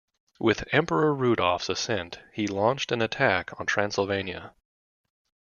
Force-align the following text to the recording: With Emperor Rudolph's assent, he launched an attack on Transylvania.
With 0.39 0.67
Emperor 0.71 1.13
Rudolph's 1.13 1.69
assent, 1.69 2.21
he 2.33 2.47
launched 2.47 2.91
an 2.91 3.03
attack 3.03 3.51
on 3.59 3.67
Transylvania. 3.67 4.55